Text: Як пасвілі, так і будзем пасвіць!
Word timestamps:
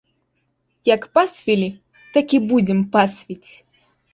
Як 0.95 1.01
пасвілі, 1.17 1.67
так 2.17 2.27
і 2.39 2.43
будзем 2.53 2.81
пасвіць! 2.97 3.47